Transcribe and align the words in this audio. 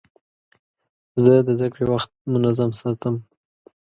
زه 1.23 1.33
د 1.47 1.49
زدهکړې 1.59 1.85
وخت 1.93 2.09
منظم 2.33 2.71
ساتم. 2.81 3.15